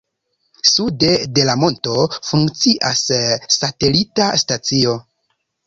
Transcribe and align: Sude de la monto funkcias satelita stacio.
Sude 0.69 1.11
de 1.39 1.43
la 1.49 1.55
monto 1.65 1.99
funkcias 2.31 3.05
satelita 3.59 4.33
stacio. 4.47 4.99